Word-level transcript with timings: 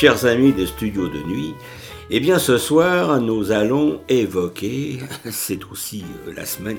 chers 0.00 0.26
amis 0.26 0.52
des 0.52 0.68
studios 0.68 1.08
de 1.08 1.18
nuit. 1.24 1.54
Eh 2.08 2.20
bien, 2.20 2.38
ce 2.38 2.56
soir, 2.56 3.20
nous 3.20 3.50
allons 3.50 4.00
évoquer, 4.08 5.00
c'est 5.32 5.58
aussi 5.72 6.04
euh, 6.28 6.32
la 6.36 6.46
semaine 6.46 6.78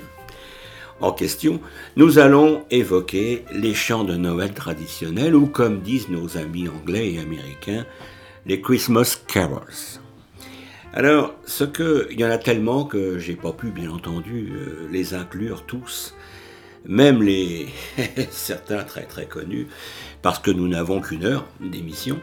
en 1.01 1.11
question, 1.11 1.59
nous 1.97 2.17
allons 2.17 2.63
évoquer 2.71 3.43
les 3.51 3.73
chants 3.73 4.05
de 4.05 4.15
Noël 4.15 4.53
traditionnels, 4.53 5.35
ou 5.35 5.47
comme 5.47 5.81
disent 5.81 6.07
nos 6.07 6.37
amis 6.37 6.69
anglais 6.69 7.11
et 7.11 7.19
américains, 7.19 7.85
les 8.45 8.61
Christmas 8.61 9.17
carols. 9.27 9.99
Alors, 10.93 11.33
ce 11.45 11.65
que, 11.65 12.07
il 12.11 12.21
y 12.21 12.23
en 12.23 12.31
a 12.31 12.37
tellement 12.37 12.85
que 12.85 13.19
j'ai 13.19 13.35
pas 13.35 13.51
pu, 13.51 13.67
bien 13.71 13.91
entendu, 13.91 14.53
euh, 14.53 14.87
les 14.89 15.13
inclure 15.13 15.65
tous, 15.65 16.15
même 16.85 17.21
les 17.21 17.67
certains 18.31 18.83
très 18.83 19.03
très 19.03 19.25
connus, 19.25 19.67
parce 20.21 20.39
que 20.39 20.51
nous 20.51 20.67
n'avons 20.67 21.01
qu'une 21.01 21.25
heure 21.25 21.45
d'émission. 21.59 22.19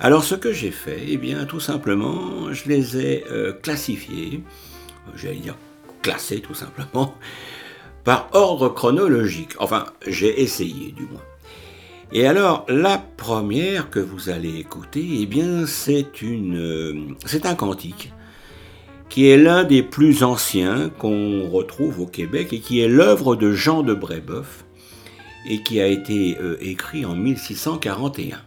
Alors, 0.00 0.24
ce 0.24 0.34
que 0.34 0.52
j'ai 0.52 0.70
fait, 0.70 1.00
eh 1.08 1.16
bien, 1.16 1.44
tout 1.44 1.60
simplement, 1.60 2.52
je 2.52 2.68
les 2.68 2.96
ai 2.98 3.24
euh, 3.30 3.52
classifiés, 3.52 4.42
j'allais 5.16 5.36
dire 5.36 5.56
classés 6.02 6.40
tout 6.40 6.54
simplement, 6.54 7.14
par 8.04 8.28
ordre 8.32 8.68
chronologique. 8.68 9.52
Enfin, 9.58 9.86
j'ai 10.06 10.42
essayé 10.42 10.92
du 10.92 11.02
moins. 11.02 11.22
Et 12.14 12.26
alors, 12.26 12.66
la 12.68 12.98
première 12.98 13.88
que 13.88 13.98
vous 13.98 14.28
allez 14.28 14.58
écouter, 14.58 15.06
eh 15.20 15.26
bien, 15.26 15.66
c'est 15.66 16.20
une, 16.20 16.58
euh, 16.58 17.14
c'est 17.24 17.46
un 17.46 17.54
cantique 17.54 18.12
qui 19.08 19.28
est 19.28 19.36
l'un 19.36 19.64
des 19.64 19.82
plus 19.82 20.22
anciens 20.22 20.90
qu'on 20.98 21.48
retrouve 21.48 22.00
au 22.00 22.06
Québec 22.06 22.52
et 22.52 22.60
qui 22.60 22.80
est 22.80 22.88
l'œuvre 22.88 23.36
de 23.36 23.52
Jean 23.52 23.82
de 23.82 23.92
Brébeuf 23.94 24.64
et 25.46 25.62
qui 25.62 25.80
a 25.80 25.86
été 25.86 26.36
euh, 26.40 26.56
écrit 26.60 27.04
en 27.04 27.14
1641. 27.14 28.40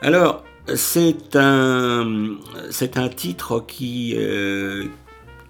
Alors, 0.00 0.44
c'est 0.74 1.34
un, 1.34 2.36
c'est 2.70 2.96
un 2.98 3.08
titre 3.08 3.64
qui, 3.66 4.14
euh, 4.16 4.84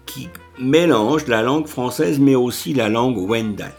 qui 0.05 0.29
mélange 0.57 1.27
la 1.27 1.41
langue 1.41 1.67
française 1.67 2.19
mais 2.19 2.35
aussi 2.35 2.73
la 2.73 2.89
langue 2.89 3.17
Wendat, 3.17 3.77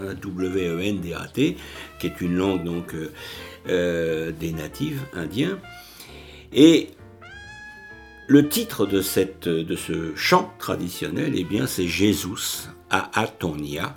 W-E-N-D-A-T, 0.00 1.56
qui 1.98 2.06
est 2.06 2.20
une 2.20 2.36
langue 2.36 2.64
donc 2.64 2.94
euh, 3.68 4.32
des 4.32 4.52
natifs 4.52 5.00
indiens. 5.14 5.58
Et 6.52 6.90
le 8.26 8.48
titre 8.48 8.86
de, 8.86 9.00
cette, 9.00 9.48
de 9.48 9.76
ce 9.76 10.14
chant 10.14 10.52
traditionnel, 10.58 11.34
eh 11.36 11.44
bien, 11.44 11.66
c'est 11.66 11.86
Jésus 11.86 12.68
à 12.90 13.20
Atonia, 13.20 13.96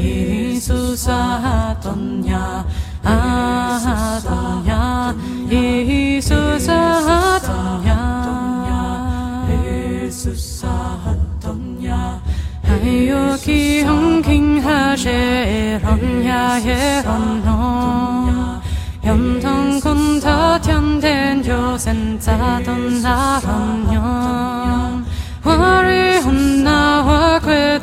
Yesusa 0.00 1.20
tonya 1.84 2.64
ah 3.04 4.16
tonya 4.24 5.12
Yesusa 5.52 6.80
tonya 7.44 8.00
Yesusa 9.52 10.76
tonya 11.42 12.20
hayo 12.64 13.36
ki 13.44 13.84
hong 13.84 14.22
king 14.22 14.60
ha 14.64 14.96
she 14.96 15.76
ron 15.84 16.04
ya 16.24 16.56
ye 16.66 16.80
ron 17.04 17.26
no 17.44 17.58
yam 19.04 19.40
thong 19.44 19.80
kun 19.84 20.20
tha 20.24 20.58
tian 20.64 21.00
den 21.00 21.44
yo 21.44 21.76
sen 21.76 22.18
ta 22.24 22.60
ton 22.64 23.00
la 23.04 23.40
ron 23.44 23.88
yo 23.94 24.08
hoa 25.44 25.72
ri 25.86 26.20
hun 26.24 26.64
na 26.64 26.78
hoa 27.06 27.40
kwe 27.44 27.79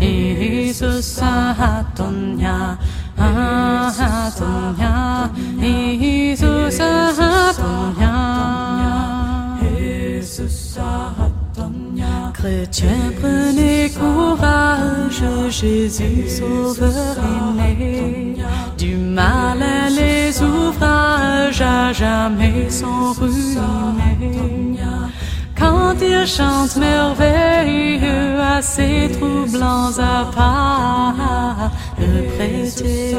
Isus 0.00 1.16
sa 1.16 1.54
ha 1.58 1.92
don 1.96 2.36
ya 2.36 2.76
Chrétien, 12.34 13.12
prenez 13.20 13.90
courage, 13.90 15.22
Jésus 15.48 16.28
sauveur 16.28 17.16
est 17.18 17.54
né. 17.54 18.36
Du 18.76 18.96
mal 18.96 19.62
les 19.96 20.42
ouvrages 20.42 21.62
à 21.62 21.92
jamais 21.92 22.68
sont 22.68 23.12
ruinés. 23.12 24.74
Quand 25.64 25.94
il 26.02 26.26
chante 26.26 26.76
merveilleux 26.76 28.38
à 28.38 28.60
ses 28.60 29.10
troublants 29.12 29.92
appas, 29.98 31.70
le 31.98 32.24
prêter 32.34 33.16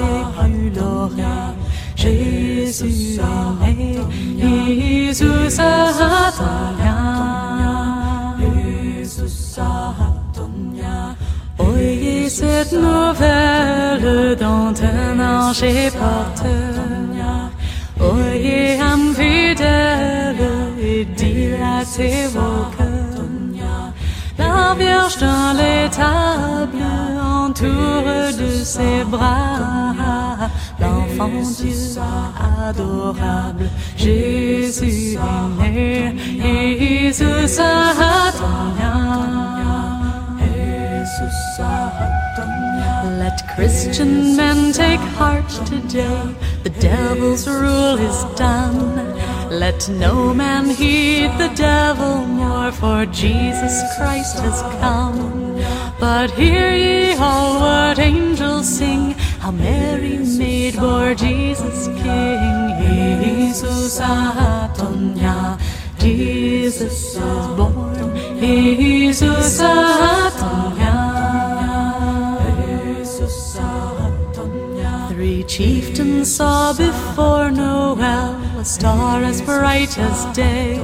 l'oreille. 0.75 1.55
Jésus 1.95 3.19
est 3.67 3.73
né, 3.73 3.97
Jésus 4.37 5.59
Oyez 11.57 12.29
cette 12.29 12.73
nouvelle 12.73 14.35
dont 14.39 14.73
un 14.83 15.19
ange 15.19 15.63
est 15.63 15.91
porteur. 15.91 17.14
Oyez 17.99 18.79
âme 18.79 19.13
fidèle 19.13 20.35
et 20.81 21.05
dilatez 21.05 22.27
vos 22.33 22.65
cœurs. 22.77 22.95
La 24.37 24.75
Vierge 24.77 25.17
dans 25.17 25.53
l'étable 25.53 26.83
entoure 27.21 28.33
de 28.37 28.63
ses 28.63 29.03
bras 29.05 29.65
l'enfant 30.79 31.29
Dieu 31.57 32.01
adorable. 32.67 33.69
Jésus 33.97 35.17
est 35.63 36.13
né, 36.13 37.13
Jésus 37.13 37.61
Let 43.19 43.44
Christian 43.55 44.35
men 44.35 44.73
take 44.73 44.99
heart 45.15 45.47
today. 45.65 46.35
The 46.63 46.71
devil's 46.71 47.47
rule 47.47 47.95
is 47.95 48.23
done. 48.35 49.15
Let 49.49 49.87
no 49.87 50.33
man 50.33 50.69
heed 50.69 51.31
the 51.37 51.47
devil 51.55 52.25
more, 52.25 52.73
for 52.73 53.05
Jesus 53.05 53.81
Christ 53.95 54.39
has 54.39 54.61
come. 54.81 55.55
But 56.01 56.31
hear 56.31 56.75
ye 56.75 57.13
all 57.13 57.61
what 57.61 57.97
angels 57.97 58.67
sing, 58.67 59.11
how 59.39 59.51
Mary 59.51 60.17
maid 60.17 60.75
bore 60.75 61.15
Jesus 61.15 61.87
King. 61.87 62.65
Jesus 62.83 64.01
Atonia, 64.01 65.57
Jesus 65.97 67.15
is 67.15 67.47
born. 67.55 68.15
Jesus 68.37 69.61
Atonia. 69.61 71.04
Three 75.55 75.79
chieftains 75.79 76.35
saw 76.35 76.73
before 76.73 77.49
Noel 77.49 78.35
a 78.59 78.65
star 78.65 79.23
as 79.23 79.41
bright 79.41 79.97
as 79.97 80.25
day. 80.35 80.75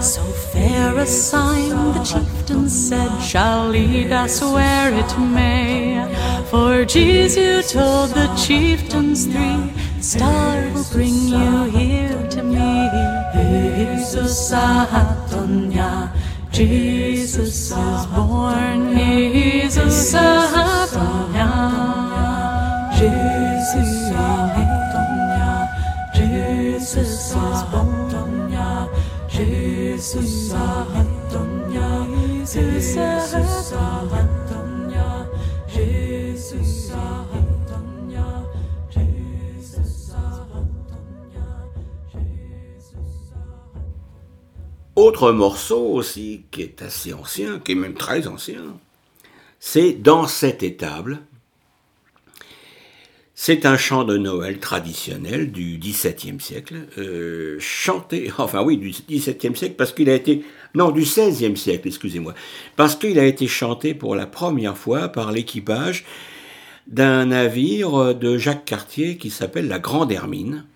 So 0.00 0.22
fair 0.52 0.98
a 0.98 1.06
sign, 1.06 1.68
the 1.94 2.02
chieftain 2.02 2.68
said, 2.68 3.20
shall 3.20 3.68
lead 3.68 4.10
us 4.10 4.42
where 4.42 4.92
it 4.92 5.16
may. 5.16 6.08
For 6.50 6.84
Jesus, 6.84 7.70
told 7.70 8.10
the 8.10 8.26
chieftains 8.34 9.26
three, 9.26 9.70
the 9.96 10.02
star 10.02 10.68
will 10.74 10.86
bring 10.90 11.14
you 11.28 11.64
here 11.70 12.26
to 12.30 12.42
me. 12.42 12.88
Jesus 13.32 14.50
Atonia, 14.50 16.10
Jesus 16.50 17.70
is 17.70 18.06
born. 18.06 18.96
Jesus 18.96 20.12
Atonia, 20.14 21.99
Autre 44.96 45.32
morceau 45.32 45.80
aussi 45.94 46.44
qui 46.50 46.62
est 46.62 46.82
assez 46.82 47.12
ancien, 47.12 47.58
qui 47.58 47.72
est 47.72 47.74
même 47.74 47.94
très 47.94 48.26
ancien, 48.26 48.76
c'est 49.58 49.92
Dans 49.92 50.26
cette 50.26 50.62
étable 50.62 51.20
c'est 53.42 53.64
un 53.64 53.78
chant 53.78 54.04
de 54.04 54.18
Noël 54.18 54.58
traditionnel 54.58 55.50
du 55.50 55.78
XVIIe 55.78 56.38
siècle, 56.38 56.88
euh, 56.98 57.56
chanté, 57.58 58.30
enfin 58.38 58.62
oui, 58.62 58.76
du 58.76 58.90
XVIIe 58.90 59.56
siècle, 59.56 59.76
parce 59.78 59.94
qu'il 59.94 60.10
a 60.10 60.14
été, 60.14 60.44
non, 60.74 60.90
du 60.90 61.00
XVIe 61.00 61.56
siècle, 61.56 61.88
excusez-moi, 61.88 62.34
parce 62.76 62.96
qu'il 62.96 63.18
a 63.18 63.24
été 63.24 63.46
chanté 63.46 63.94
pour 63.94 64.14
la 64.14 64.26
première 64.26 64.76
fois 64.76 65.08
par 65.08 65.32
l'équipage 65.32 66.04
d'un 66.86 67.24
navire 67.24 68.14
de 68.14 68.36
Jacques 68.36 68.66
Cartier 68.66 69.16
qui 69.16 69.30
s'appelle 69.30 69.68
la 69.68 69.78
Grande 69.78 70.12
Hermine, 70.12 70.66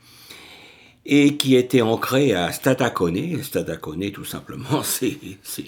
et 1.05 1.37
qui 1.37 1.57
était 1.57 1.83
ancré 1.83 2.33
à 2.33 2.51
Stadacone. 2.51 3.43
Stadacone, 3.43 4.11
tout 4.11 4.25
simplement, 4.25 4.83
c'est 4.83 5.19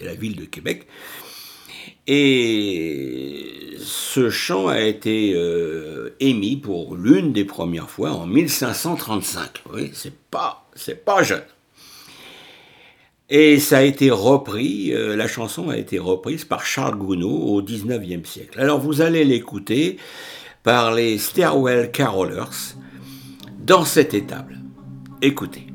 la 0.03 0.15
ville 0.15 0.37
de 0.37 0.47
Québec. 0.47 0.87
Et 2.07 3.77
ce 3.79 4.31
chant 4.31 4.69
a 4.69 4.81
été 4.81 5.33
euh, 5.35 6.15
émis 6.21 6.57
pour 6.57 6.95
l'une 6.97 7.33
des 7.33 7.45
premières 7.45 7.91
fois 7.91 8.13
en 8.13 8.27
1535. 8.27 9.63
Oui, 9.73 9.91
c'est 9.93 10.15
pas, 10.31 10.69
c'est 10.75 11.05
pas 11.05 11.23
jeune. 11.23 11.43
Et 13.29 13.59
ça 13.59 13.79
a 13.79 13.83
été 13.83 14.11
repris, 14.11 14.95
euh, 14.95 15.17
la 15.17 15.27
chanson 15.27 15.69
a 15.69 15.77
été 15.77 15.99
reprise 15.99 16.45
par 16.45 16.65
Charles 16.65 16.97
Gounod 16.97 17.25
au 17.25 17.61
19e 17.61 18.25
siècle. 18.25 18.61
Alors 18.61 18.79
vous 18.79 19.01
allez 19.01 19.25
l'écouter 19.25 19.97
par 20.63 20.95
les 20.95 21.19
Stairwell 21.19 21.91
Carolers 21.91 22.75
dans 23.59 23.85
cette 23.85 24.15
étable. 24.15 24.59
Écoutez. 25.23 25.66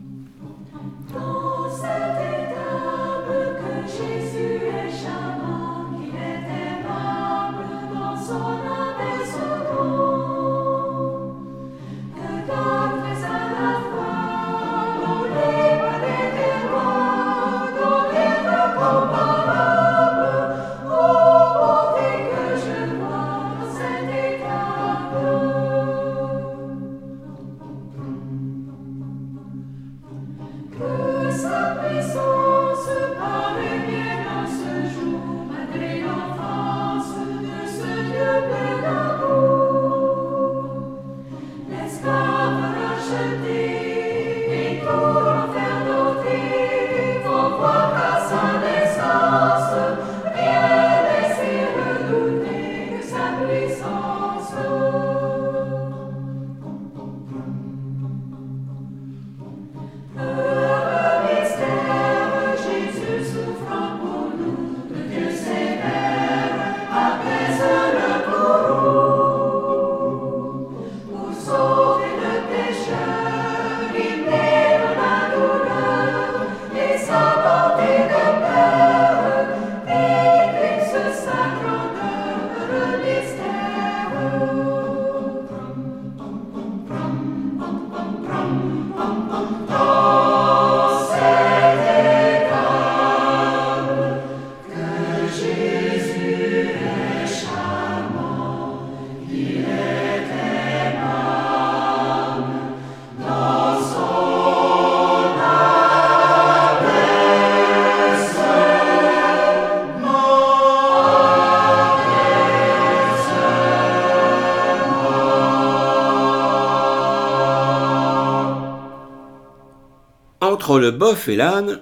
Entre 120.71 120.79
le 120.79 120.91
bœuf 120.91 121.27
et 121.27 121.35
l'âne, 121.35 121.81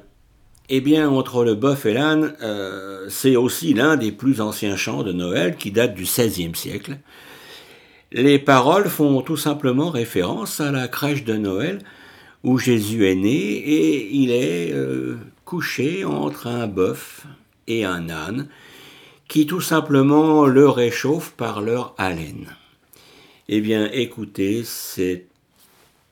eh 0.67 0.81
bien, 0.81 1.09
entre 1.09 1.43
le 1.43 1.53
bœuf 1.53 1.85
et 1.85 1.93
l'âne, 1.93 2.33
euh, 2.41 3.05
c'est 3.07 3.35
aussi 3.35 3.75
l'un 3.75 3.97
des 3.97 4.11
plus 4.11 4.41
anciens 4.41 4.77
chants 4.77 5.03
de 5.03 5.11
Noël 5.11 5.57
qui 5.57 5.69
date 5.69 5.93
du 5.93 6.05
XVIe 6.05 6.55
siècle. 6.55 6.97
Les 8.11 8.39
paroles 8.39 8.89
font 8.89 9.21
tout 9.21 9.37
simplement 9.37 9.91
référence 9.91 10.59
à 10.59 10.71
la 10.71 10.87
crèche 10.87 11.23
de 11.23 11.35
Noël 11.35 11.83
où 12.43 12.57
Jésus 12.57 13.05
est 13.05 13.13
né 13.13 13.29
et 13.29 14.11
il 14.11 14.31
est 14.31 14.73
euh, 14.73 15.19
couché 15.45 16.03
entre 16.03 16.47
un 16.47 16.65
bœuf 16.65 17.27
et 17.67 17.85
un 17.85 18.09
âne 18.09 18.47
qui 19.27 19.45
tout 19.45 19.61
simplement 19.61 20.47
le 20.47 20.67
réchauffent 20.67 21.33
par 21.37 21.61
leur 21.61 21.93
haleine. 21.99 22.55
Eh 23.49 23.61
bien, 23.61 23.87
écoutez, 23.93 24.63
c'est 24.63 25.27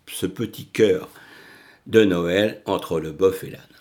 ce 0.05 0.27
petit 0.27 0.65
cœur 0.65 1.09
de 1.87 2.03
Noël 2.03 2.61
entre 2.65 2.99
le 2.99 3.11
bœuf 3.11 3.43
et 3.43 3.49
l'âne. 3.49 3.76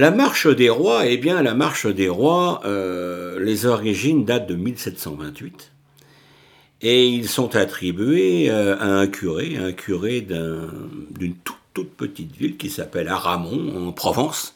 La 0.00 0.10
marche 0.10 0.46
des 0.46 0.70
rois, 0.70 1.04
eh 1.04 1.18
bien, 1.18 1.42
la 1.42 1.52
marche 1.52 1.86
des 1.86 2.08
rois, 2.08 2.62
euh, 2.64 3.38
les 3.38 3.66
origines 3.66 4.24
datent 4.24 4.46
de 4.46 4.54
1728 4.54 5.72
et 6.80 7.06
ils 7.06 7.28
sont 7.28 7.54
attribués 7.54 8.48
euh, 8.48 8.78
à 8.78 8.86
un 8.86 9.06
curé, 9.06 9.58
un 9.58 9.72
curé 9.72 10.22
d'une 10.22 11.34
toute, 11.74 11.90
petite 11.98 12.34
ville 12.34 12.56
qui 12.56 12.70
s'appelle 12.70 13.08
Aramon 13.08 13.88
en 13.88 13.92
Provence. 13.92 14.54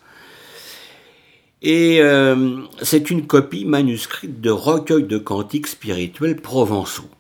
Et 1.61 2.01
euh, 2.01 2.63
c'est 2.81 3.11
une 3.11 3.27
copie 3.27 3.67
manuscrite 3.67 4.41
de 4.41 4.49
recueil 4.49 5.05
de 5.05 5.19
cantiques 5.19 5.67
spirituels 5.67 6.37
provençaux. 6.37 7.11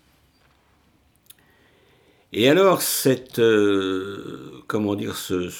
Et 2.32 2.48
alors, 2.48 2.80
cette, 2.80 3.38
comment 4.66 4.94
dire, 4.94 5.14
ce 5.14 5.50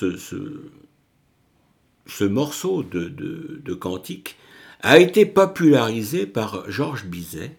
morceau 2.25 2.82
de, 2.82 3.08
de, 3.08 3.75
cantique 3.75 4.37
a 4.80 4.99
été 4.99 5.26
popularisé 5.26 6.26
par 6.26 6.70
Georges 6.70 7.06
Bizet 7.06 7.56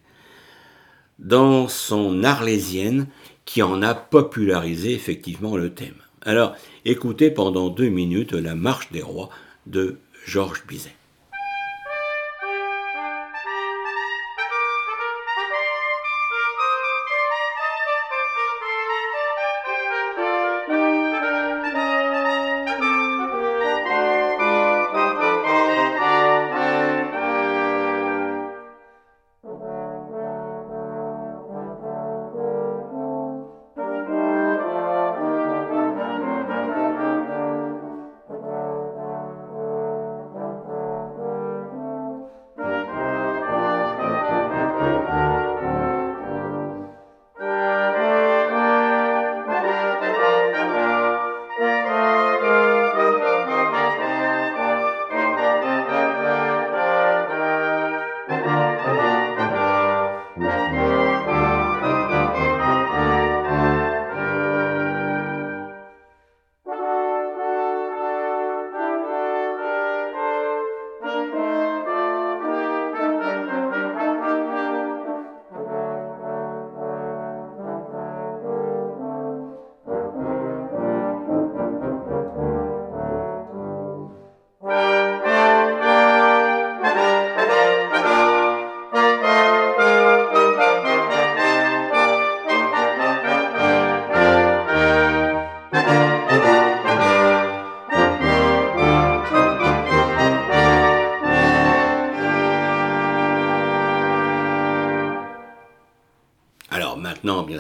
dans 1.20 1.68
son 1.68 2.24
Arlésienne 2.24 3.08
qui 3.46 3.62
en 3.62 3.82
a 3.82 3.94
popularisé 3.94 4.94
effectivement 4.94 5.58
le 5.58 5.74
thème. 5.74 5.96
Alors 6.22 6.56
écoutez 6.84 7.32
pendant 7.32 7.70
deux 7.70 7.90
minutes 7.90 8.34
la 8.34 8.56
marche 8.56 8.92
des 8.92 9.02
rois 9.02 9.30
de 9.66 9.98
Georges 10.26 10.64
Bizet. 10.68 10.96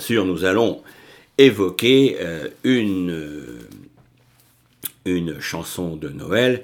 Sûr, 0.06 0.24
nous 0.24 0.46
allons 0.46 0.84
évoquer 1.40 2.18
euh, 2.20 2.48
une, 2.64 3.10
euh, 3.10 3.68
une 5.06 5.40
chanson 5.40 5.96
de 5.96 6.10
Noël 6.10 6.64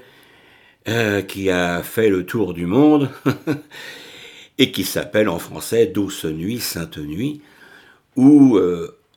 euh, 0.87 1.23
qui 1.23 1.49
a 1.49 1.81
fait 1.81 2.09
le 2.09 2.23
tour 2.23 2.53
du 2.53 2.67
monde 2.67 3.09
et 4.59 4.71
qui 4.71 4.83
s'appelle 4.83 5.27
en 5.27 5.39
français 5.39 5.87
Douce 5.87 6.25
Nuit, 6.25 6.59
Sainte 6.59 6.99
Nuit, 6.99 7.41
ou 8.15 8.59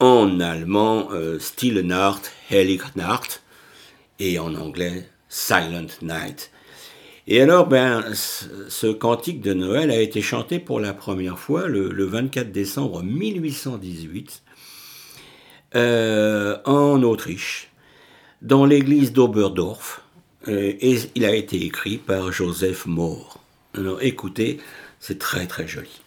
en 0.01 0.41
allemand 0.41 1.11
Stille 1.39 1.83
Nacht, 1.83 2.33
Heilige 2.51 2.97
Nacht, 2.97 3.43
et 4.19 4.39
en 4.39 4.55
anglais 4.55 5.07
Silent 5.29 5.89
Night. 6.01 6.51
Et 7.27 7.41
alors, 7.41 7.67
ben, 7.67 8.05
ce 8.13 8.87
cantique 8.93 9.41
de 9.41 9.55
Noël 9.55 9.91
a 9.91 10.01
été 10.01 10.21
chanté 10.21 10.59
pour 10.59 10.79
la 10.79 10.93
première 10.93 11.39
fois 11.39 11.67
le, 11.69 12.05
24 12.05 12.53
décembre 12.53 13.03
1818 13.03 14.43
euh, 15.75 16.59
en 16.67 17.03
Autriche, 17.03 17.71
dans 18.43 18.67
l'église 18.67 19.13
d'Oberdorf, 19.13 20.03
euh, 20.49 20.75
et 20.79 20.99
il 21.15 21.25
a 21.25 21.35
été 21.35 21.65
écrit 21.65 21.97
par 21.97 22.31
Joseph 22.31 22.85
Moore. 22.85 23.41
Alors 23.75 24.03
écoutez, 24.03 24.59
c'est 25.01 25.19
très 25.19 25.47
très 25.47 25.67
joli. 25.67 26.01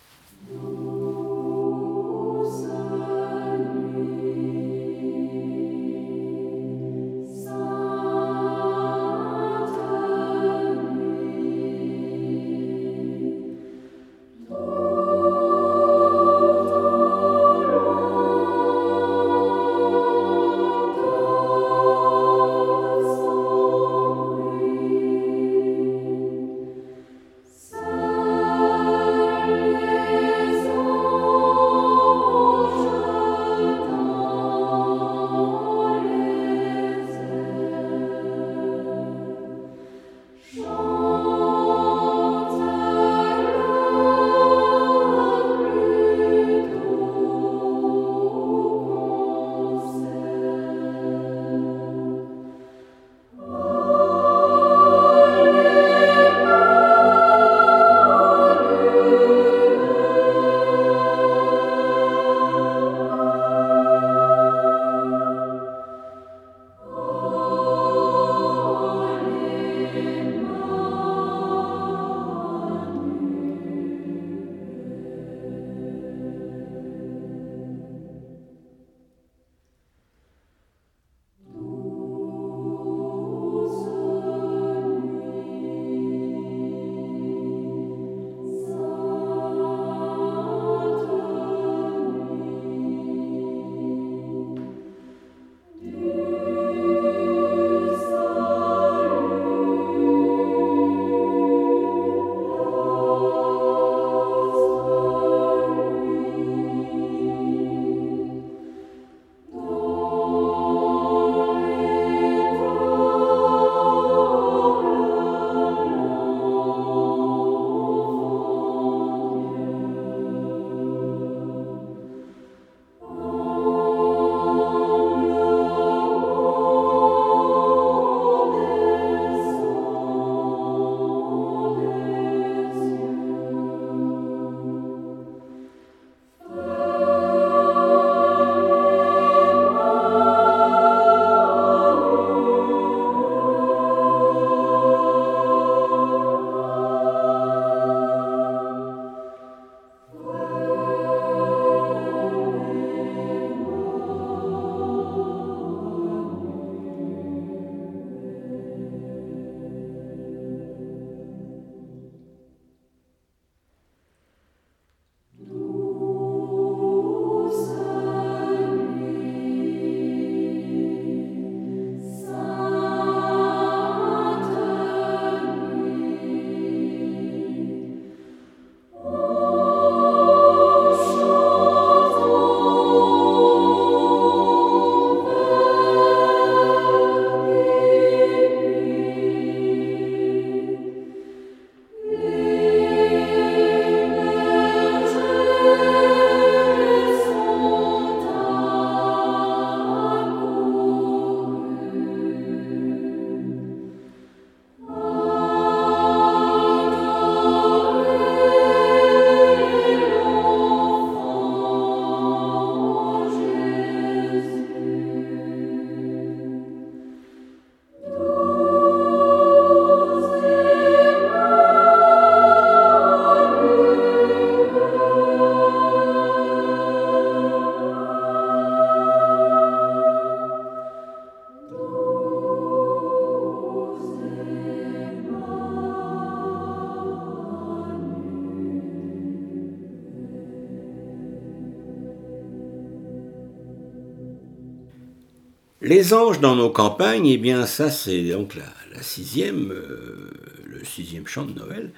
Les 246.07 246.13
anges 246.13 246.39
dans 246.39 246.55
nos 246.55 246.69
campagnes, 246.69 247.27
eh 247.27 247.37
bien 247.37 247.65
ça 247.65 247.91
c'est 247.91 248.29
donc 248.29 248.55
la, 248.55 249.03
sixième, 249.03 249.73
euh, 249.73 250.31
le 250.65 250.85
sixième 250.85 251.27
chant 251.27 251.43
de 251.43 251.51
Noël. 251.51 251.91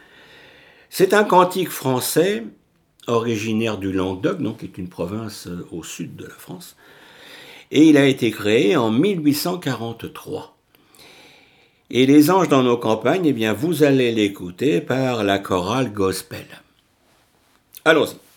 C'est 0.89 1.13
un 1.13 1.23
cantique 1.23 1.69
français 1.69 2.43
originaire 3.05 3.77
du 3.77 3.91
Languedoc, 3.91 4.41
donc 4.41 4.57
qui 4.57 4.65
est 4.65 4.79
une 4.79 4.89
province 4.89 5.45
euh, 5.45 5.67
au 5.71 5.83
sud 5.83 6.15
de 6.15 6.23
la 6.23 6.33
France, 6.33 6.75
et 7.69 7.87
il 7.87 7.97
a 7.97 8.07
été 8.07 8.31
créé 8.31 8.75
en 8.75 8.89
1843. 8.89 10.57
Et 11.91 12.07
les 12.07 12.31
anges 12.31 12.49
dans 12.49 12.63
nos 12.63 12.77
campagnes, 12.77 13.27
eh 13.27 13.33
bien 13.33 13.53
vous 13.53 13.83
allez 13.83 14.11
l'écouter 14.11 14.81
par 14.81 15.23
la 15.23 15.37
chorale 15.37 15.93
gospel. 15.93 16.47
Allons-y. 17.85 18.28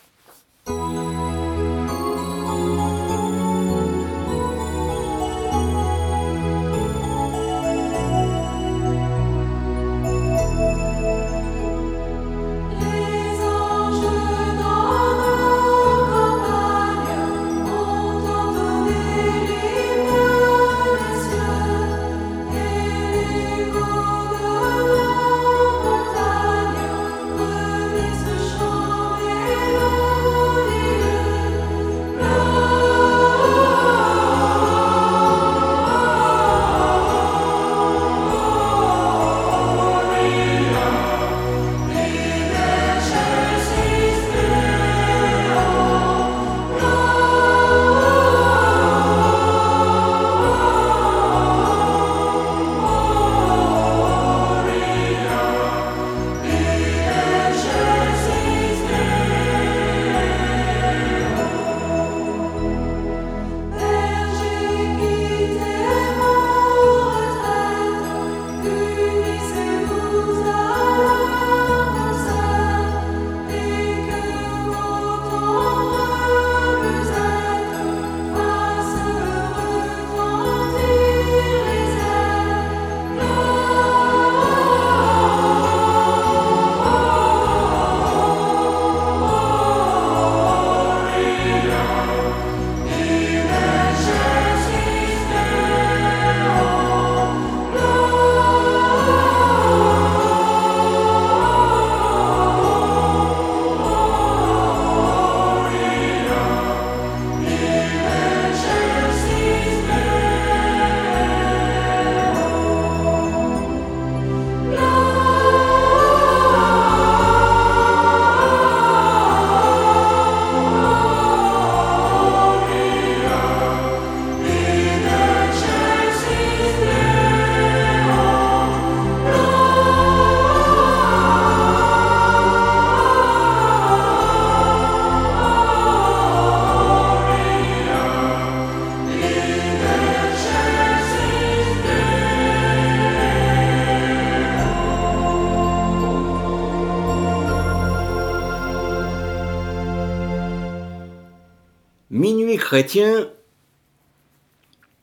Chrétien, 152.72 153.28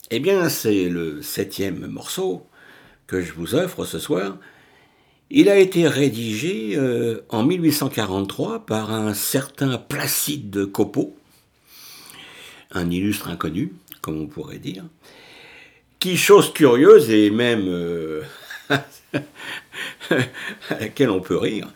eh 0.10 0.20
bien, 0.20 0.50
c'est 0.50 0.90
le 0.90 1.22
septième 1.22 1.86
morceau 1.86 2.48
que 3.06 3.22
je 3.22 3.32
vous 3.32 3.54
offre 3.54 3.86
ce 3.86 4.00
soir. 4.00 4.38
Il 5.30 5.50
a 5.50 5.58
été 5.60 5.88
rédigé 5.88 6.76
euh, 6.78 7.22
en 7.30 7.44
1843 7.44 8.66
par 8.66 8.92
un 8.92 9.14
certain 9.14 9.78
Placide 9.78 10.50
de 10.50 10.66
Copeau, 10.66 11.16
un 12.72 12.90
illustre 12.90 13.28
inconnu, 13.28 13.74
comme 14.02 14.20
on 14.20 14.26
pourrait 14.26 14.58
dire, 14.58 14.86
qui, 16.00 16.18
chose 16.18 16.52
curieuse 16.52 17.12
et 17.12 17.30
même 17.30 17.68
euh, 17.68 18.24
à 20.10 20.80
laquelle 20.80 21.12
on 21.12 21.22
peut 21.22 21.38
rire, 21.38 21.72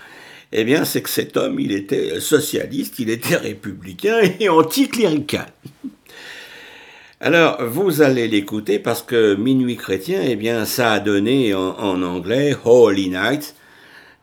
eh 0.55 0.63
bien, 0.63 0.85
c'est 0.85 1.01
que 1.01 1.09
cet 1.09 1.35
homme, 1.35 1.59
il 1.59 1.71
était 1.71 2.19
socialiste, 2.19 2.99
il 2.99 3.09
était 3.09 3.35
républicain 3.35 4.21
et 4.39 4.49
anticlérical. 4.49 5.47
Alors, 7.19 7.63
vous 7.65 8.01
allez 8.01 8.27
l'écouter 8.27 8.77
parce 8.77 9.01
que 9.01 9.33
Minuit 9.33 9.77
chrétien, 9.77 10.21
eh 10.23 10.35
bien, 10.35 10.65
ça 10.65 10.93
a 10.93 10.99
donné 10.99 11.55
en, 11.55 12.03
anglais 12.03 12.55
Holy 12.65 13.09
Night, 13.09 13.55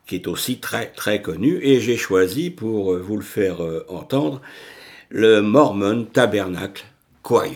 qui 0.06 0.14
est 0.16 0.28
aussi 0.28 0.58
très 0.58 0.86
très 0.86 1.20
connu, 1.20 1.58
et 1.62 1.80
j'ai 1.80 1.96
choisi 1.96 2.50
pour 2.50 2.96
vous 2.96 3.16
le 3.16 3.22
faire 3.22 3.62
euh, 3.62 3.84
entendre 3.88 4.40
le 5.08 5.40
Mormon 5.40 6.04
Tabernacle 6.04 6.84
Choir. 7.22 7.48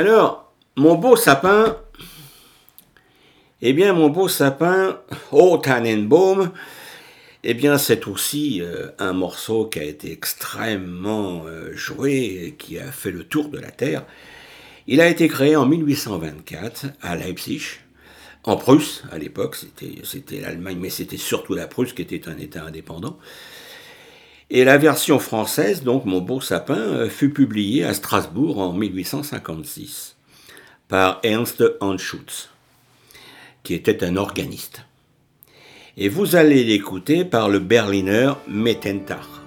Alors, 0.00 0.50
mon 0.76 0.94
beau 0.94 1.14
sapin, 1.14 1.76
eh 3.60 3.74
bien, 3.74 3.92
mon 3.92 4.08
beau 4.08 4.28
sapin, 4.28 4.98
Oh 5.30 5.58
Tannenbaum, 5.62 6.52
eh 7.44 7.52
bien, 7.52 7.76
c'est 7.76 8.06
aussi 8.06 8.62
euh, 8.62 8.88
un 8.98 9.12
morceau 9.12 9.66
qui 9.66 9.78
a 9.78 9.82
été 9.82 10.10
extrêmement 10.10 11.42
euh, 11.44 11.76
joué, 11.76 12.54
qui 12.58 12.78
a 12.78 12.90
fait 12.90 13.10
le 13.10 13.24
tour 13.24 13.50
de 13.50 13.58
la 13.58 13.70
Terre. 13.70 14.06
Il 14.86 15.02
a 15.02 15.06
été 15.06 15.28
créé 15.28 15.54
en 15.54 15.66
1824 15.66 16.86
à 17.02 17.14
Leipzig, 17.16 17.60
en 18.44 18.56
Prusse, 18.56 19.02
à 19.12 19.18
l'époque, 19.18 19.54
c'était 20.02 20.40
l'Allemagne, 20.40 20.78
mais 20.80 20.88
c'était 20.88 21.18
surtout 21.18 21.52
la 21.52 21.66
Prusse 21.66 21.92
qui 21.92 22.00
était 22.00 22.26
un 22.26 22.38
État 22.38 22.64
indépendant. 22.64 23.18
Et 24.50 24.64
la 24.64 24.78
version 24.78 25.18
française, 25.18 25.82
donc 25.82 26.04
Mon 26.04 26.20
beau 26.20 26.40
sapin, 26.40 26.74
euh, 26.74 27.08
fut 27.08 27.30
publiée 27.30 27.84
à 27.84 27.94
Strasbourg 27.94 28.58
en 28.58 28.72
1856 28.72 30.16
par 30.88 31.20
Ernst 31.22 31.62
Anschutz, 31.80 32.50
qui 33.62 33.74
était 33.74 34.02
un 34.02 34.16
organiste 34.16 34.82
et 35.96 36.08
vous 36.08 36.36
allez 36.36 36.64
l'écouter 36.64 37.24
par 37.24 37.48
le 37.48 37.58
Berliner 37.58 38.32
Mettentach. 38.48 39.39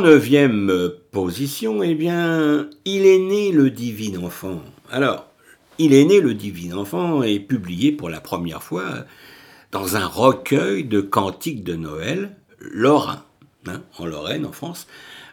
Neuvième 0.00 0.90
position, 1.12 1.82
eh 1.82 1.94
bien, 1.94 2.68
il 2.84 3.06
est 3.06 3.18
né 3.18 3.52
le 3.52 3.70
divin 3.70 4.22
enfant. 4.22 4.60
Alors, 4.90 5.26
il 5.78 5.94
est 5.94 6.04
né 6.04 6.20
le 6.20 6.34
divin 6.34 6.76
enfant 6.76 7.22
et 7.22 7.38
publié 7.40 7.92
pour 7.92 8.10
la 8.10 8.20
première 8.20 8.62
fois 8.62 9.04
dans 9.72 9.96
un 9.96 10.06
recueil 10.06 10.84
de 10.84 11.00
cantiques 11.00 11.64
de 11.64 11.74
Noël 11.76 12.36
lorrain, 12.58 13.24
hein, 13.66 13.82
en 13.98 14.06
Lorraine, 14.06 14.46
en 14.46 14.52
France, 14.52 14.86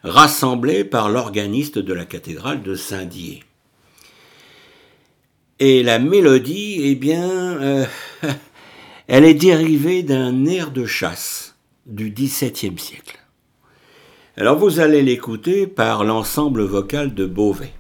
rassemblé 0.03 0.83
par 0.83 1.09
l'organiste 1.09 1.79
de 1.79 1.93
la 1.93 2.05
cathédrale 2.05 2.61
de 2.61 2.75
Saint-Dié. 2.75 3.43
Et 5.59 5.83
la 5.83 5.99
mélodie, 5.99 6.79
eh 6.83 6.95
bien, 6.95 7.29
euh, 7.29 7.85
elle 9.07 9.25
est 9.25 9.33
dérivée 9.33 10.03
d'un 10.03 10.45
air 10.45 10.71
de 10.71 10.85
chasse 10.85 11.55
du 11.85 12.11
XVIIe 12.11 12.77
siècle. 12.77 13.19
Alors 14.39 14.55
vous 14.55 14.79
allez 14.79 15.01
l'écouter 15.01 15.65
par 15.65 16.03
l'ensemble 16.03 16.61
vocal 16.61 17.15
de 17.15 17.25
Beauvais. 17.25 17.71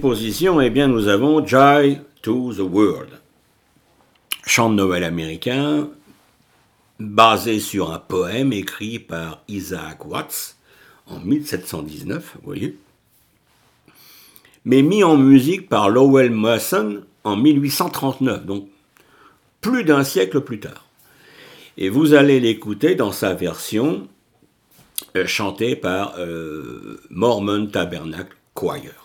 Position, 0.00 0.60
eh 0.60 0.70
bien, 0.70 0.88
nous 0.88 1.06
avons 1.08 1.46
Joy 1.46 2.00
to 2.20 2.52
the 2.52 2.60
World. 2.60 3.10
Chant 4.44 4.70
de 4.70 4.74
Noël 4.74 5.04
américain, 5.04 5.88
basé 6.98 7.60
sur 7.60 7.92
un 7.92 8.00
poème 8.00 8.52
écrit 8.52 8.98
par 8.98 9.42
Isaac 9.46 10.04
Watts 10.04 10.56
en 11.06 11.20
1719, 11.20 12.32
vous 12.34 12.40
voyez, 12.44 12.76
mais 14.64 14.82
mis 14.82 15.04
en 15.04 15.16
musique 15.16 15.68
par 15.68 15.90
Lowell 15.90 16.30
Mason 16.30 17.04
en 17.22 17.36
1839, 17.36 18.44
donc 18.44 18.68
plus 19.60 19.84
d'un 19.84 20.02
siècle 20.02 20.40
plus 20.40 20.58
tard. 20.58 20.86
Et 21.76 21.88
vous 21.88 22.14
allez 22.14 22.40
l'écouter 22.40 22.96
dans 22.96 23.12
sa 23.12 23.34
version 23.34 24.08
euh, 25.16 25.26
chantée 25.26 25.76
par 25.76 26.14
euh, 26.18 27.00
Mormon 27.10 27.66
Tabernacle 27.66 28.36
Choir. 28.54 29.01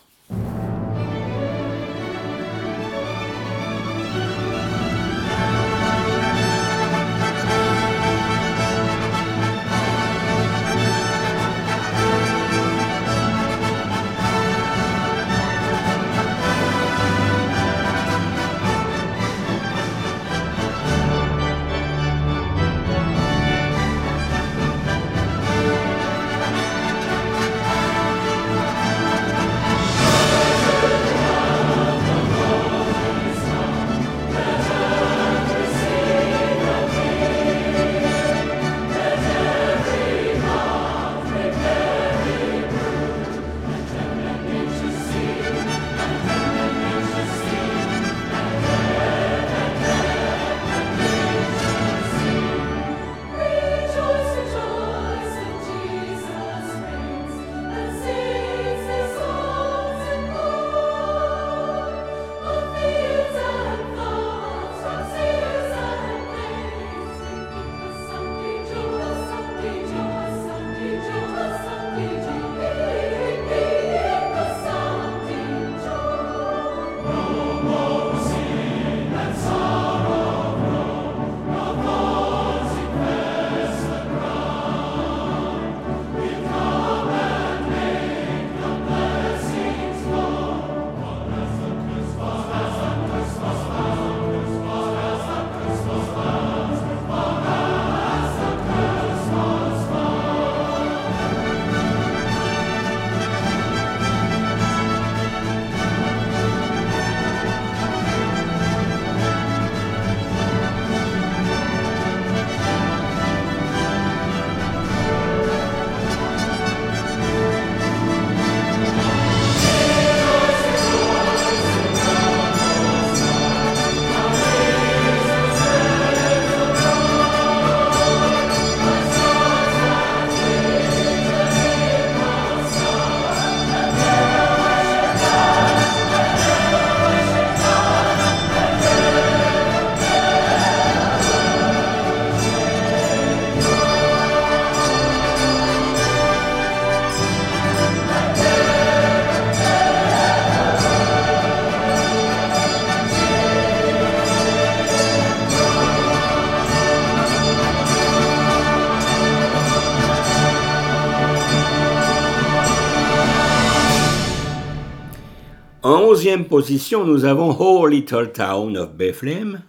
Position, 166.47 167.05
nous 167.05 167.25
avons 167.25 167.55
Oh 167.59 167.85
Little 167.85 168.31
Town 168.31 168.75
of 168.77 168.93
Bethlehem, 168.93 169.61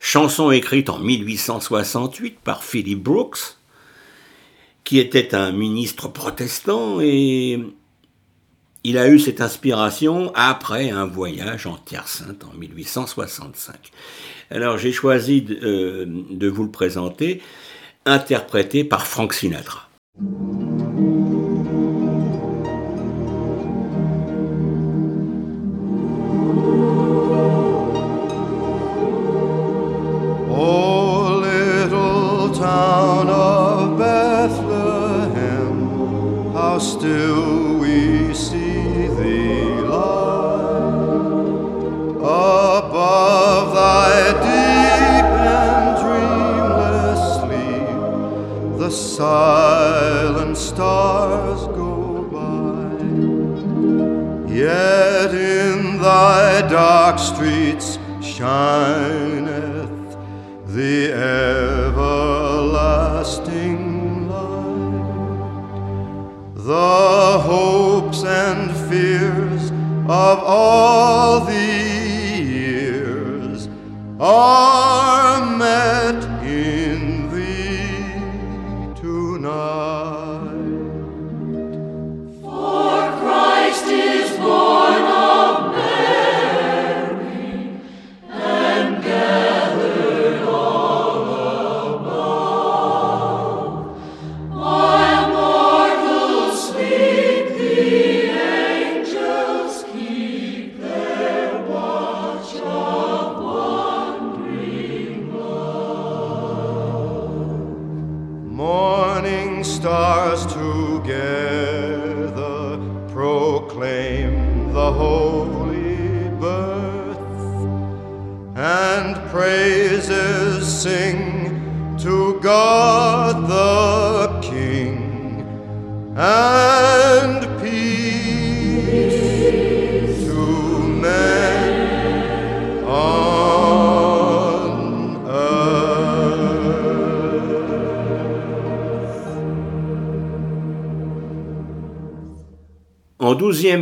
chanson 0.00 0.50
écrite 0.50 0.90
en 0.90 0.98
1868 0.98 2.40
par 2.42 2.64
Philip 2.64 3.00
Brooks, 3.00 3.56
qui 4.82 4.98
était 4.98 5.34
un 5.34 5.52
ministre 5.52 6.08
protestant 6.08 7.00
et 7.00 7.60
il 8.82 8.98
a 8.98 9.08
eu 9.08 9.18
cette 9.18 9.40
inspiration 9.40 10.32
après 10.34 10.90
un 10.90 11.06
voyage 11.06 11.66
en 11.66 11.76
Terre 11.76 12.08
Sainte 12.08 12.44
en 12.44 12.56
1865. 12.58 13.76
Alors 14.50 14.76
j'ai 14.76 14.92
choisi 14.92 15.42
de, 15.42 15.58
euh, 15.62 16.06
de 16.30 16.48
vous 16.48 16.64
le 16.64 16.70
présenter, 16.70 17.40
interprété 18.06 18.84
par 18.84 19.06
Frank 19.06 19.32
Sinatra. 19.32 19.88
Yet 54.54 55.34
in 55.34 55.98
thy 56.00 56.62
dark 56.68 57.18
streets 57.18 57.98
shineth 58.22 59.90
the 60.68 61.12
everlasting 61.92 62.38
light. 64.28 65.74
The 66.54 67.40
hopes 67.42 68.22
and 68.22 68.70
fears 68.88 69.72
of 70.08 70.38
all 70.44 71.40
the 71.40 71.52
years 72.44 73.68
are 74.20 74.83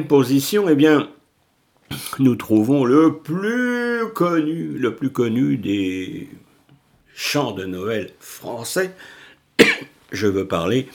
Position, 0.00 0.68
eh 0.68 0.74
bien, 0.74 1.10
nous 2.18 2.36
trouvons 2.36 2.84
le 2.84 3.18
plus 3.18 4.10
connu, 4.14 4.78
le 4.78 4.96
plus 4.96 5.10
connu 5.10 5.58
des 5.58 6.28
chants 7.14 7.52
de 7.52 7.64
Noël 7.64 8.12
français. 8.18 8.94
Je 10.12 10.26
veux 10.26 10.48
parler 10.48 10.88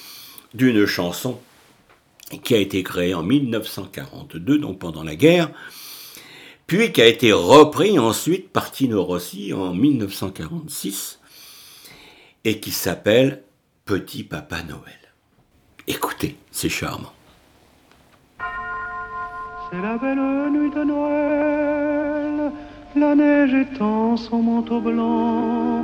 d'une 0.54 0.86
chanson 0.86 1.40
qui 2.44 2.56
a 2.56 2.58
été 2.58 2.82
créée 2.84 3.14
en 3.14 3.24
1942, 3.24 4.58
donc 4.58 4.80
pendant 4.80 5.04
la 5.04 5.16
guerre, 5.16 5.52
puis 6.66 6.92
qui 6.92 7.02
a 7.02 7.08
été 7.08 7.32
repris 7.32 8.00
ensuite 8.00 8.50
par 8.50 8.72
Tino 8.72 9.04
Rossi 9.04 9.54
en 9.54 9.74
1946, 9.74 11.20
et 12.44 12.60
qui 12.60 12.72
s'appelle 12.72 13.44
Petit 13.86 14.24
Papa 14.24 14.64
Noël. 14.64 14.82
Écoutez, 15.88 16.36
c'est 16.52 16.70
charmant. 16.70 17.14
C'est 19.70 19.82
la 19.82 19.98
belle 19.98 20.52
nuit 20.54 20.70
de 20.70 20.84
Noël, 20.84 22.52
la 22.96 23.16
neige 23.16 23.54
étend 23.54 24.16
son 24.16 24.42
manteau 24.42 24.80
blanc, 24.80 25.84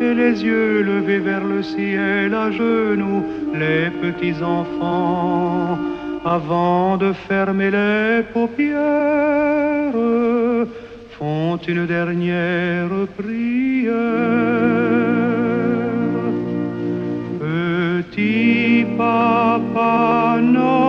et 0.00 0.14
les 0.14 0.42
yeux 0.44 0.82
levés 0.82 1.20
vers 1.20 1.44
le 1.44 1.62
ciel. 1.62 2.34
À 2.34 2.50
genoux, 2.50 3.22
les 3.54 3.90
petits 4.02 4.42
enfants, 4.42 5.78
avant 6.24 6.96
de 6.96 7.12
fermer 7.12 7.70
les 7.70 8.22
paupières, 8.32 9.92
font 11.16 11.56
une 11.68 11.86
dernière 11.86 12.88
prière. 13.16 13.92
Petit 17.38 18.86
papa 18.98 20.38
Noël, 20.42 20.79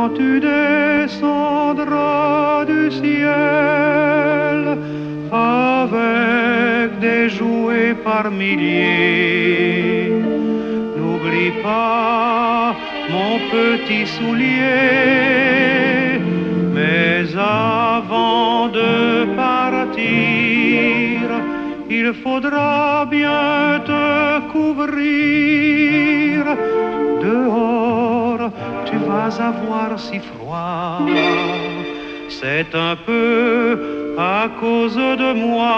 quand 0.00 0.14
tu 0.14 0.40
descendras 0.40 1.84
du 2.64 2.90
ciel 2.90 4.58
avec 5.30 6.98
des 7.00 7.28
jouets 7.28 7.94
par 8.02 8.30
milliers, 8.30 10.10
n'oublie 10.96 11.52
pas 11.62 12.74
mon 13.14 13.32
petit 13.54 14.06
soulier, 14.06 14.98
mais 16.76 17.26
avant 17.36 18.68
de 18.68 19.26
partir, 19.36 21.24
il 21.90 22.08
faudra 22.22 23.04
bien 23.04 23.82
te 23.90 24.40
couvrir. 24.52 26.19
Vas 29.20 29.40
avoir 29.52 29.90
si 29.98 30.18
froid. 30.30 30.98
C'est 32.40 32.70
un 32.90 32.96
peu 33.08 34.16
à 34.18 34.42
cause 34.60 35.00
de 35.24 35.30
moi. 35.44 35.72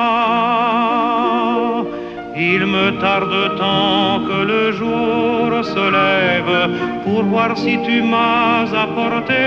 Il 2.50 2.62
me 2.76 2.86
tarde 3.04 3.38
tant 3.62 4.20
que 4.28 4.38
le 4.52 4.64
jour 4.80 5.48
se 5.74 5.84
lève 6.00 6.58
pour 7.04 7.20
voir 7.32 7.50
si 7.62 7.74
tu 7.86 7.96
m'as 8.12 8.68
apporté 8.84 9.44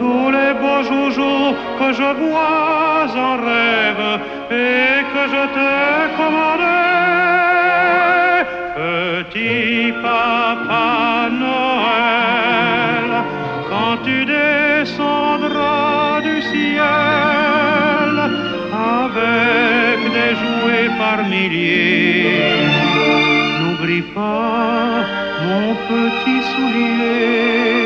tous 0.00 0.26
les 0.36 0.52
beaux 0.60 0.82
joujoux 0.90 1.46
que 1.78 1.88
je 2.00 2.10
vois 2.22 3.06
en 3.30 3.34
rêve 3.48 4.06
et 4.64 4.92
que 5.12 5.22
je 5.34 5.42
t'ai 5.54 6.00
commandé. 6.20 6.78
Petit 8.98 9.92
papa 10.02 11.28
Noël, 11.30 13.10
quand 13.70 13.96
tu 14.04 14.24
descendras 14.24 16.20
du 16.28 16.36
ciel 16.50 18.14
avec 18.98 19.98
des 20.16 20.32
jouets 20.42 20.90
par 20.98 21.18
milliers, 21.28 22.66
n'oublie 23.60 24.06
pas 24.18 25.06
mon 25.46 25.68
petit 25.90 26.40
soulier. 26.52 27.77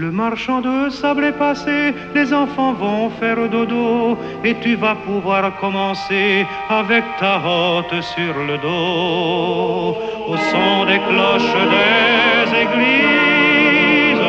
Le 0.00 0.12
marchand 0.12 0.60
de 0.60 0.90
sable 0.90 1.24
est 1.24 1.32
passé, 1.32 1.92
les 2.14 2.32
enfants 2.32 2.72
vont 2.72 3.10
faire 3.18 3.48
dodo 3.48 4.16
et 4.44 4.54
tu 4.62 4.76
vas 4.76 4.94
pouvoir 4.94 5.58
commencer 5.58 6.46
avec 6.68 7.02
ta 7.18 7.34
hotte 7.44 8.00
sur 8.14 8.34
le 8.48 8.58
dos 8.58 9.96
au 10.30 10.36
son 10.50 10.84
des 10.90 11.00
cloches 11.08 11.58
des 11.74 12.44
églises, 12.64 14.26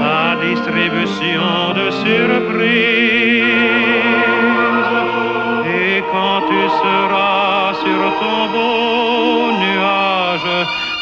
ta 0.00 0.36
distribution 0.48 1.50
de 1.78 1.86
surprises. 2.04 3.44
Et 5.84 6.02
quand 6.12 6.40
tu 6.48 6.62
seras 6.80 7.74
sur 7.84 8.02
ton 8.20 8.38
beau 8.54 8.80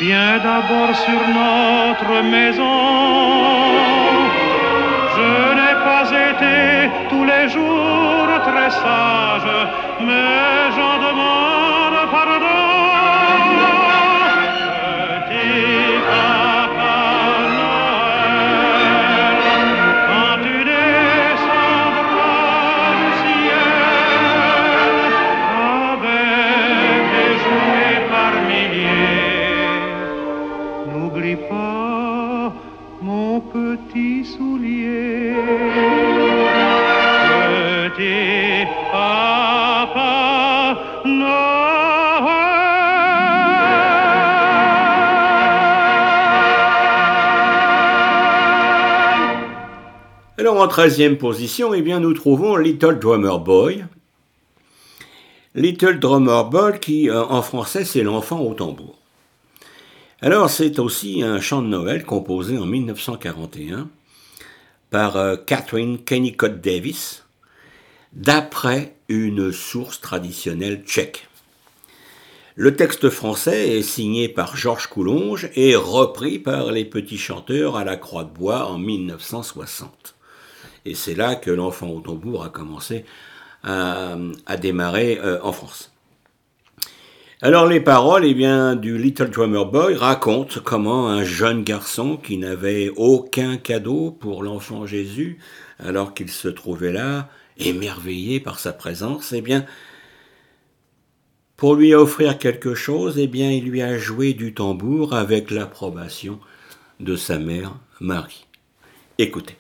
viens 0.01 0.39
d'abord 0.39 0.95
sur 0.95 1.21
notre 1.41 2.23
maison. 2.23 2.79
Je 5.17 5.55
n'ai 5.59 5.75
pas 5.89 6.07
été 6.31 6.91
tous 7.09 7.25
les 7.25 7.49
jours 7.49 8.29
très 8.45 8.71
sage, 8.71 9.51
mais 10.01 10.71
j'en 10.77 10.98
en 50.59 50.67
13e 50.67 51.17
position, 51.17 51.73
eh 51.73 51.83
bien, 51.83 52.01
nous 52.01 52.13
trouvons 52.13 52.57
Little 52.57 52.99
Drummer 52.99 53.39
Boy. 53.39 53.85
Little 55.55 55.99
Drummer 55.99 56.45
Boy 56.45 56.81
qui, 56.81 57.09
euh, 57.09 57.25
en 57.25 57.43
français, 57.43 57.85
c'est 57.85 58.03
l'enfant 58.03 58.41
au 58.41 58.55
tambour. 58.55 58.99
Alors 60.21 60.51
c'est 60.51 60.81
aussi 60.81 61.23
un 61.23 61.41
chant 61.41 61.63
de 61.63 61.69
Noël 61.69 62.05
composé 62.05 62.59
en 62.59 62.67
1941 62.67 63.89
par 64.91 65.17
euh, 65.17 65.37
Catherine 65.37 65.99
Kennicott 65.99 66.61
Davis, 66.61 67.25
d'après 68.13 68.97
une 69.09 69.53
source 69.53 70.01
traditionnelle 70.01 70.83
tchèque. 70.85 71.29
Le 72.57 72.75
texte 72.75 73.11
français 73.11 73.79
est 73.79 73.83
signé 73.83 74.29
par 74.29 74.57
Georges 74.57 74.89
Coulonge 74.89 75.51
et 75.55 75.77
repris 75.77 76.41
par 76.41 76.73
les 76.73 76.85
petits 76.85 77.19
chanteurs 77.19 77.77
à 77.77 77.85
la 77.85 77.97
Croix 77.97 78.25
de 78.25 78.31
Bois 78.31 78.67
en 78.67 78.79
1960. 78.79 80.18
Et 80.89 80.95
c'est 80.95 81.15
là 81.15 81.35
que 81.35 81.51
l'enfant 81.51 81.89
au 81.91 82.01
tambour 82.01 82.45
a 82.45 82.49
commencé 82.49 83.05
à, 83.63 84.17
démarrer 84.59 85.19
euh, 85.23 85.39
en 85.43 85.53
France. 85.53 85.93
Alors 87.43 87.67
les 87.67 87.81
paroles 87.81 88.25
eh 88.25 88.77
du 88.77 88.97
Little 88.97 89.29
Drummer 89.29 89.67
Boy 89.67 89.95
racontent 89.95 90.61
comment 90.65 91.09
un 91.09 91.25
jeune 91.25 91.63
garçon 91.63 92.17
qui 92.17 92.39
n'avait 92.39 92.91
aucun 92.97 93.59
cadeau 93.59 94.11
pour 94.11 94.43
l'enfant 94.43 94.87
Jésus, 94.87 95.39
alors 95.79 96.15
qu'il 96.15 96.31
se 96.31 96.49
trouvait 96.49 96.93
là, 96.93 97.29
émerveillé 97.59 98.41
par 98.41 98.59
sa 98.59 98.73
présence, 98.73 99.33
eh 99.33 99.43
bien, 99.43 99.67
pour 101.59 101.75
lui 101.75 101.93
offrir 101.93 102.39
quelque 102.39 102.75
chose, 102.75 103.19
eh 103.19 103.25
il 103.25 103.69
lui 103.69 103.83
a 103.83 103.99
joué 103.99 104.33
du 104.33 104.55
tambour 104.55 105.13
avec 105.13 105.51
l'approbation 105.51 106.41
de 106.99 107.15
sa 107.15 107.39
mère 107.39 107.75
Marie. 108.01 108.47
Écoutez. 109.19 109.57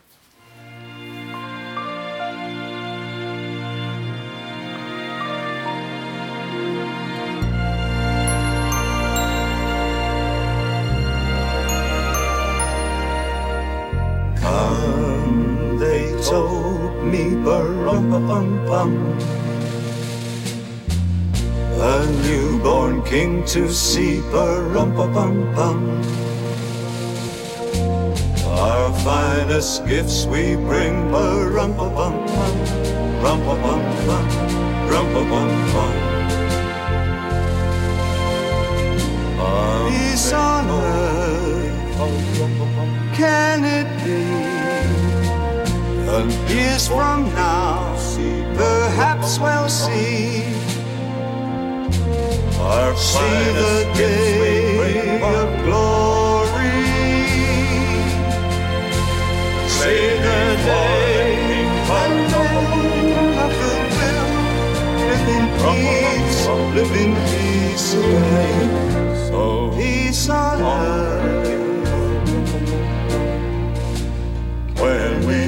Bum 18.28 18.88
A 21.80 22.06
newborn 22.22 23.02
king 23.04 23.42
to 23.46 23.72
see, 23.72 24.20
bum 24.30 24.94
bum 25.54 26.02
Our 28.46 28.92
finest 29.00 29.86
gifts 29.86 30.26
we 30.26 30.56
bring, 30.56 31.10
bum 31.10 31.72
bum 31.76 31.76
bum 31.76 32.14
rum 33.22 33.40
bum 33.46 33.62
bum 33.62 33.80
rum 34.90 35.06
bum 35.14 35.28
bum 35.30 36.08
Peace 39.88 40.32
on 40.32 40.68
earth. 40.68 41.56
Can 43.16 43.64
it 43.64 43.88
be? 44.04 44.47
And 46.10 46.32
years 46.48 46.88
from 46.88 47.24
now, 47.34 47.94
perhaps 48.56 49.38
we'll 49.38 49.68
see. 49.68 50.42
Our 52.58 52.96
see 52.96 53.44
the 53.60 53.76
day 53.94 55.20
of 55.22 55.48
glory. 55.66 56.76
See 59.76 60.08
the 60.26 60.42
day 60.64 61.28
when 61.88 62.12
men 62.32 63.38
of 63.44 63.52
goodwill 63.60 64.28
live 65.08 65.28
in 65.36 65.44
peace, 65.60 66.46
live 66.78 66.94
in 67.04 67.12
peace 67.28 67.94
again. 67.94 69.30
So 69.30 69.70
peace 69.76 70.28
on 70.30 70.62
earth. 70.62 71.48
when 74.80 75.26
we 75.26 75.47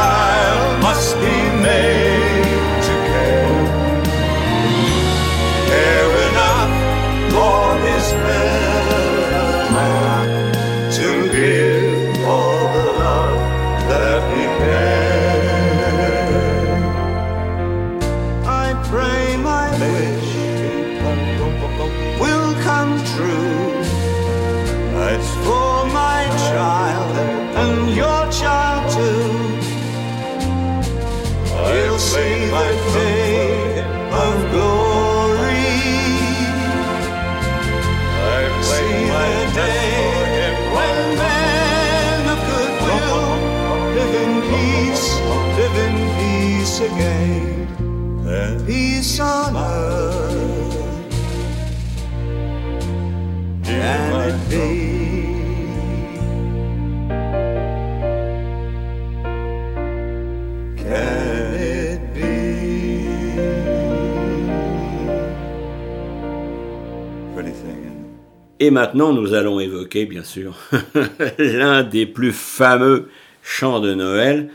Et 68.63 68.69
maintenant, 68.69 69.11
nous 69.11 69.33
allons 69.33 69.59
évoquer, 69.59 70.05
bien 70.05 70.23
sûr, 70.23 70.55
l'un 71.39 71.81
des 71.81 72.05
plus 72.05 72.31
fameux 72.31 73.09
chants 73.41 73.79
de 73.79 73.95
Noël, 73.95 74.51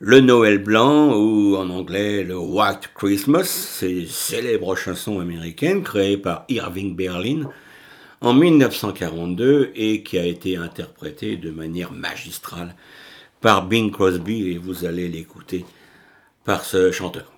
le 0.00 0.20
Noël 0.20 0.56
blanc, 0.56 1.14
ou 1.14 1.54
en 1.54 1.68
anglais 1.68 2.24
le 2.24 2.38
White 2.38 2.88
Christmas, 2.94 3.44
c'est 3.44 3.92
une 3.92 4.06
célèbre 4.06 4.74
chanson 4.76 5.20
américaine 5.20 5.82
créée 5.82 6.16
par 6.16 6.46
Irving 6.48 6.96
Berlin 6.96 7.50
en 8.22 8.32
1942 8.32 9.72
et 9.74 10.02
qui 10.02 10.18
a 10.18 10.24
été 10.24 10.56
interprétée 10.56 11.36
de 11.36 11.50
manière 11.50 11.92
magistrale 11.92 12.74
par 13.42 13.66
Bing 13.66 13.90
Crosby, 13.90 14.52
et 14.52 14.56
vous 14.56 14.86
allez 14.86 15.06
l'écouter 15.06 15.66
par 16.46 16.64
ce 16.64 16.90
chanteur. 16.92 17.37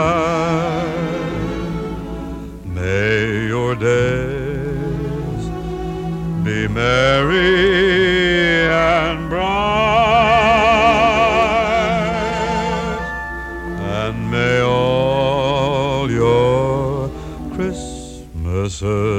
Merry 6.91 8.67
and 8.67 9.29
bright, 9.29 9.47
and 13.79 14.17
may 14.29 14.59
all 14.61 16.11
your 16.11 17.09
Christmases 17.55 19.10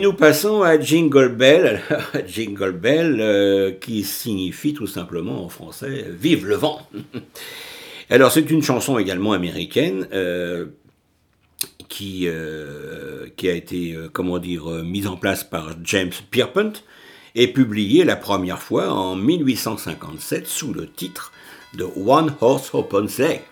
nous 0.00 0.12
passons 0.14 0.62
à 0.62 0.80
Jingle 0.80 1.28
Bell, 1.28 1.82
Jingle 2.26 2.72
Bell 2.72 3.18
euh, 3.20 3.70
qui 3.72 4.02
signifie 4.02 4.72
tout 4.72 4.86
simplement 4.86 5.44
en 5.44 5.48
français 5.50 6.06
Vive 6.08 6.46
le 6.46 6.54
vent. 6.54 6.88
Alors 8.10 8.32
c'est 8.32 8.50
une 8.50 8.62
chanson 8.62 8.98
également 8.98 9.32
américaine 9.32 10.08
euh, 10.12 10.66
qui, 11.88 12.22
euh, 12.26 13.26
qui 13.36 13.48
a 13.48 13.52
été 13.52 13.94
comment 14.12 14.38
dire 14.38 14.68
mise 14.84 15.06
en 15.06 15.16
place 15.16 15.44
par 15.44 15.74
James 15.84 16.12
Pierpont 16.30 16.72
et 17.34 17.48
publiée 17.48 18.04
la 18.04 18.16
première 18.16 18.62
fois 18.62 18.90
en 18.90 19.16
1857 19.16 20.46
sous 20.46 20.72
le 20.72 20.90
titre 20.90 21.30
de 21.74 21.84
One 21.84 22.34
Horse 22.40 22.74
Open 22.74 23.06
Sleigh. 23.06 23.42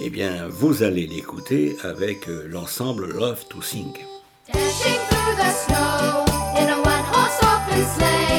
Eh 0.00 0.08
bien, 0.08 0.46
vous 0.48 0.82
allez 0.82 1.06
l'écouter 1.06 1.76
avec 1.82 2.26
l'ensemble 2.48 3.08
Love 3.12 3.46
to 3.50 3.60
Sing. 3.60 3.92
slave. 7.84 8.31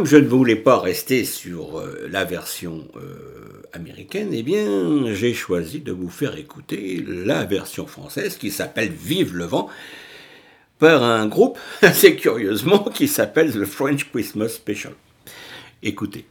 comme 0.00 0.06
je 0.06 0.16
ne 0.16 0.28
voulais 0.28 0.56
pas 0.56 0.78
rester 0.78 1.26
sur 1.26 1.78
euh, 1.78 2.08
la 2.10 2.24
version 2.24 2.88
euh, 2.96 3.60
américaine, 3.74 4.30
eh 4.32 4.42
bien, 4.42 5.12
j'ai 5.12 5.34
choisi 5.34 5.80
de 5.80 5.92
vous 5.92 6.08
faire 6.08 6.38
écouter 6.38 7.04
la 7.06 7.44
version 7.44 7.86
française 7.86 8.38
qui 8.38 8.50
s'appelle 8.50 8.88
Vive 8.90 9.36
le 9.36 9.44
vent 9.44 9.68
par 10.78 11.02
un 11.02 11.26
groupe 11.26 11.58
assez 11.82 12.16
curieusement 12.16 12.84
qui 12.84 13.08
s'appelle 13.08 13.52
The 13.52 13.66
French 13.66 14.10
Christmas 14.10 14.48
Special. 14.48 14.94
Écoutez. 15.82 16.24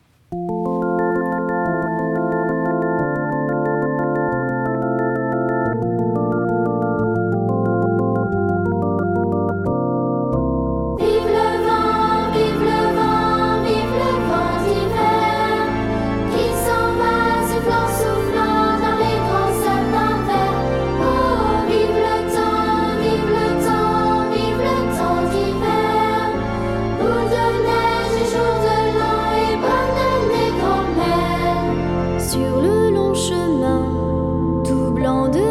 chemin 33.19 33.83
tout 34.63 34.91
blanc 34.91 35.27
de 35.27 35.48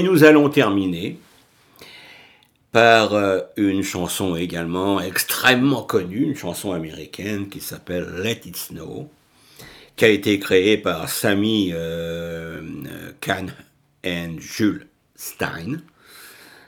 Et 0.00 0.02
nous 0.02 0.24
allons 0.24 0.48
terminer 0.48 1.18
par 2.72 3.12
euh, 3.12 3.40
une 3.58 3.82
chanson 3.82 4.34
également 4.34 4.98
extrêmement 4.98 5.82
connue, 5.82 6.22
une 6.22 6.36
chanson 6.36 6.72
américaine 6.72 7.50
qui 7.50 7.60
s'appelle 7.60 8.06
Let 8.22 8.40
It 8.46 8.56
Snow, 8.56 9.10
qui 9.96 10.06
a 10.06 10.08
été 10.08 10.38
créée 10.38 10.78
par 10.78 11.10
Sammy 11.10 11.72
euh, 11.74 12.62
Kahn 13.20 13.52
et 14.02 14.30
Jules 14.38 14.86
Stein. 15.16 15.82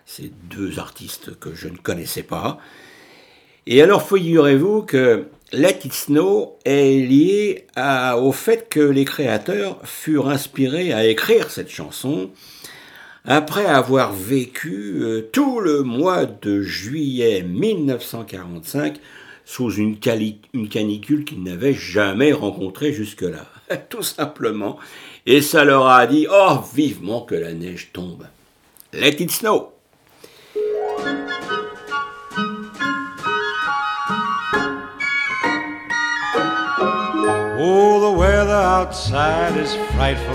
Ces 0.04 0.30
deux 0.50 0.78
artistes 0.78 1.34
que 1.40 1.54
je 1.54 1.68
ne 1.68 1.78
connaissais 1.78 2.24
pas. 2.24 2.58
Et 3.66 3.80
alors, 3.80 4.06
figurez-vous 4.06 4.82
que 4.82 5.24
Let 5.52 5.78
It 5.86 5.94
Snow 5.94 6.58
est 6.66 6.98
lié 6.98 7.66
au 8.18 8.32
fait 8.32 8.68
que 8.68 8.80
les 8.80 9.06
créateurs 9.06 9.78
furent 9.84 10.28
inspirés 10.28 10.92
à 10.92 11.06
écrire 11.06 11.50
cette 11.50 11.70
chanson 11.70 12.30
après 13.24 13.66
avoir 13.66 14.12
vécu 14.12 15.00
euh, 15.00 15.28
tout 15.32 15.60
le 15.60 15.82
mois 15.82 16.26
de 16.26 16.62
juillet 16.62 17.42
1945 17.42 18.98
sous 19.44 19.72
une, 19.72 19.98
canicule 19.98 21.24
qu'ils 21.24 21.42
n'avaient 21.42 21.74
jamais 21.74 22.32
rencontrée 22.32 22.92
jusque-là. 22.92 23.46
tout 23.88 24.02
simplement. 24.02 24.78
Et 25.26 25.40
ça 25.40 25.64
leur 25.64 25.86
a 25.86 26.06
dit, 26.06 26.26
oh, 26.30 26.58
vivement 26.74 27.22
que 27.22 27.34
la 27.34 27.52
neige 27.52 27.90
tombe. 27.92 28.26
Let 28.92 29.20
it 29.20 29.30
snow. 29.30 29.72
Oh, 37.64 38.00
the 38.00 38.18
weather 38.18 38.52
outside 38.52 39.56
is 39.56 39.76
frightful, 39.94 40.34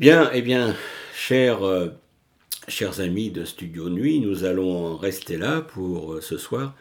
Bien, 0.00 0.30
eh 0.32 0.40
bien, 0.40 0.74
chers, 1.14 1.62
euh, 1.62 1.88
chers 2.68 3.00
amis 3.00 3.30
de 3.30 3.44
Studio 3.44 3.90
Nuit, 3.90 4.20
nous 4.20 4.44
allons 4.44 4.96
rester 4.96 5.36
là 5.36 5.60
pour 5.60 6.14
euh, 6.14 6.20
ce 6.22 6.38
soir. 6.38 6.74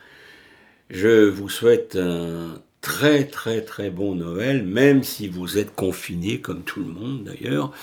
Je 0.90 1.28
vous 1.28 1.50
souhaite 1.50 1.98
un 1.98 2.62
très 2.80 3.26
très 3.26 3.62
très 3.62 3.90
bon 3.90 4.16
Noël, 4.16 4.64
même 4.64 5.04
si 5.04 5.28
vous 5.28 5.58
êtes 5.58 5.76
confinés 5.76 6.40
comme 6.40 6.64
tout 6.64 6.80
le 6.80 6.86
monde 6.86 7.26
d'ailleurs. 7.26 7.74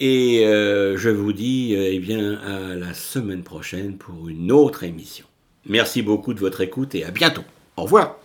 Et 0.00 0.44
euh, 0.44 0.96
je 0.96 1.10
vous 1.10 1.32
dis 1.32 1.74
eh 1.74 2.00
bien 2.00 2.34
à 2.40 2.74
la 2.74 2.94
semaine 2.94 3.44
prochaine 3.44 3.96
pour 3.96 4.28
une 4.28 4.50
autre 4.50 4.82
émission. 4.82 5.26
Merci 5.66 6.02
beaucoup 6.02 6.34
de 6.34 6.40
votre 6.40 6.62
écoute 6.62 6.96
et 6.96 7.04
à 7.04 7.12
bientôt. 7.12 7.44
Au 7.76 7.84
revoir. 7.84 8.18